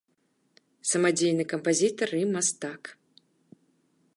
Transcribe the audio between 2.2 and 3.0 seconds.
і мастак.